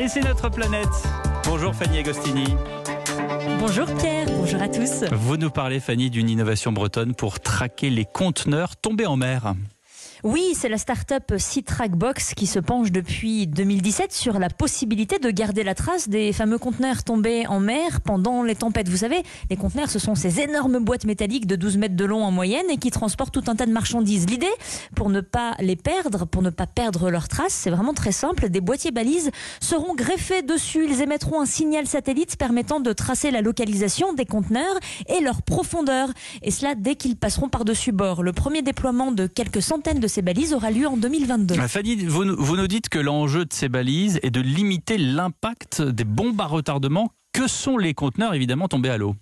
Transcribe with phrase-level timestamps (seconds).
[0.00, 0.88] Et c'est notre planète.
[1.44, 2.46] Bonjour Fanny Agostini.
[3.58, 5.04] Bonjour Pierre, bonjour à tous.
[5.12, 9.52] Vous nous parlez Fanny d'une innovation bretonne pour traquer les conteneurs tombés en mer.
[10.22, 11.32] Oui, c'est la start-up
[11.92, 16.58] Box qui se penche depuis 2017 sur la possibilité de garder la trace des fameux
[16.58, 18.90] conteneurs tombés en mer pendant les tempêtes.
[18.90, 22.22] Vous savez, les conteneurs, ce sont ces énormes boîtes métalliques de 12 mètres de long
[22.22, 24.26] en moyenne et qui transportent tout un tas de marchandises.
[24.28, 24.50] L'idée,
[24.94, 28.50] pour ne pas les perdre, pour ne pas perdre leurs traces, c'est vraiment très simple.
[28.50, 29.30] Des boîtiers balises
[29.60, 30.86] seront greffés dessus.
[30.86, 36.10] Ils émettront un signal satellite permettant de tracer la localisation des conteneurs et leur profondeur.
[36.42, 38.22] Et cela dès qu'ils passeront par-dessus bord.
[38.22, 41.54] Le premier déploiement de quelques centaines de ces balises aura lieu en 2022.
[41.58, 45.80] Ah, Fanny, vous, vous nous dites que l'enjeu de ces balises est de limiter l'impact
[45.80, 47.10] des bombes à retardement.
[47.32, 49.14] Que sont les conteneurs évidemment tombés à l'eau?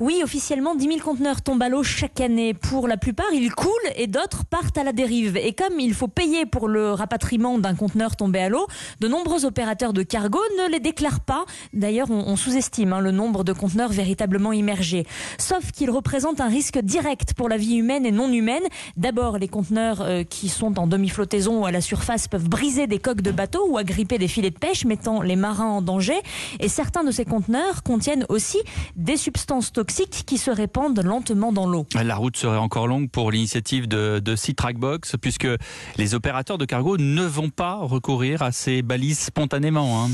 [0.00, 2.54] Oui, officiellement, 10 000 conteneurs tombent à l'eau chaque année.
[2.54, 5.36] Pour la plupart, ils coulent et d'autres partent à la dérive.
[5.36, 8.66] Et comme il faut payer pour le rapatriement d'un conteneur tombé à l'eau,
[9.00, 11.44] de nombreux opérateurs de cargo ne les déclarent pas.
[11.74, 15.06] D'ailleurs, on, sous-estime hein, le nombre de conteneurs véritablement immergés.
[15.38, 18.64] Sauf qu'ils représentent un risque direct pour la vie humaine et non humaine.
[18.96, 22.98] D'abord, les conteneurs euh, qui sont en demi-flottaison ou à la surface peuvent briser des
[22.98, 26.20] coques de bateaux ou agripper des filets de pêche, mettant les marins en danger.
[26.60, 28.58] Et certains de ces conteneurs contiennent aussi
[28.96, 31.86] des substances toxiques qui se répandent lentement dans l'eau.
[31.94, 35.48] La route serait encore longue pour l'initiative de, de Sea Trackbox puisque
[35.96, 40.04] les opérateurs de cargo ne vont pas recourir à ces balises spontanément.
[40.04, 40.10] Hein.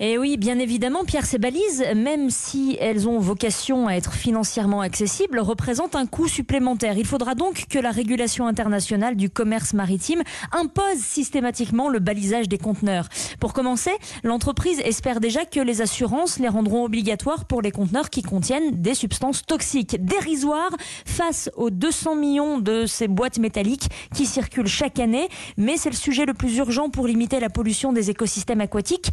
[0.00, 4.80] Et oui, bien évidemment, Pierre, ces balises, même si elles ont vocation à être financièrement
[4.80, 6.98] accessibles, représentent un coût supplémentaire.
[6.98, 12.58] Il faudra donc que la régulation internationale du commerce maritime impose systématiquement le balisage des
[12.58, 13.08] conteneurs.
[13.38, 13.92] Pour commencer,
[14.24, 18.94] l'entreprise espère déjà que les assurances les rendront obligatoires pour les conteneurs qui contiennent des
[18.94, 20.74] substances toxiques, dérisoires
[21.06, 25.28] face aux 200 millions de ces boîtes métalliques qui circulent chaque année.
[25.56, 29.12] Mais c'est le sujet le plus urgent pour limiter la pollution des écosystèmes aquatiques.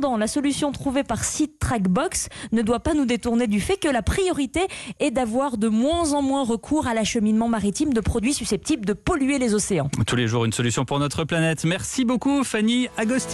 [0.00, 3.88] Cependant, la solution trouvée par Site Trackbox ne doit pas nous détourner du fait que
[3.88, 4.60] la priorité
[4.98, 9.38] est d'avoir de moins en moins recours à l'acheminement maritime de produits susceptibles de polluer
[9.38, 9.90] les océans.
[10.06, 11.66] Tous les jours, une solution pour notre planète.
[11.66, 13.28] Merci beaucoup, Fanny Agostini.